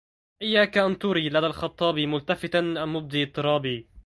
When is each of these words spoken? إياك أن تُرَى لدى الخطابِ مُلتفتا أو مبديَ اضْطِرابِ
إياك 0.41 0.77
أن 0.77 0.99
تُرَى 0.99 1.29
لدى 1.29 1.45
الخطابِ 1.47 1.99
مُلتفتا 1.99 2.59
أو 2.77 2.85
مبديَ 2.85 3.23
اضْطِرابِ 3.23 3.83